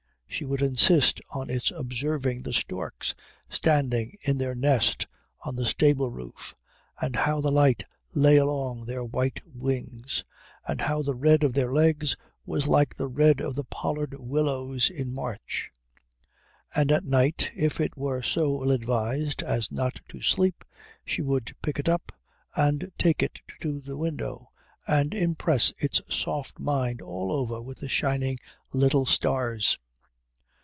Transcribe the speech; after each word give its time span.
She 0.33 0.45
would 0.45 0.61
insist 0.61 1.19
on 1.31 1.49
its 1.49 1.71
observing 1.71 2.41
the 2.43 2.53
storks 2.53 3.13
standing 3.49 4.15
in 4.23 4.37
their 4.37 4.55
nest 4.55 5.05
on 5.45 5.57
the 5.57 5.65
stable 5.65 6.09
roof 6.09 6.55
and 6.99 7.15
how 7.17 7.41
the 7.41 7.51
light 7.51 7.83
lay 8.13 8.37
along 8.37 8.85
their 8.85 9.03
white 9.03 9.41
wings, 9.45 10.23
and 10.65 10.81
how 10.81 11.01
the 11.03 11.13
red 11.13 11.43
of 11.43 11.51
their 11.53 11.71
legs 11.71 12.15
was 12.45 12.65
like 12.65 12.95
the 12.95 13.09
red 13.09 13.41
of 13.41 13.53
the 13.55 13.65
pollard 13.65 14.17
willows 14.17 14.89
in 14.89 15.13
March. 15.13 15.69
And 16.73 16.93
at 16.93 17.03
night, 17.03 17.51
if 17.55 17.81
it 17.81 17.97
were 17.97 18.23
so 18.23 18.63
ill 18.63 18.71
advised 18.71 19.43
as 19.43 19.69
not 19.69 19.99
to 20.07 20.21
sleep, 20.21 20.63
she 21.05 21.21
would 21.21 21.53
pick 21.61 21.77
it 21.77 21.89
up 21.89 22.13
and 22.55 22.89
take 22.97 23.21
it 23.21 23.41
to 23.59 23.81
the 23.81 23.97
window 23.97 24.49
and 24.87 25.13
impress 25.13 25.73
its 25.77 26.01
soft 26.09 26.57
mind 26.57 27.01
all 27.01 27.33
over 27.33 27.61
with 27.61 27.87
shining 27.89 28.39
little 28.73 29.05
stars. 29.05 29.77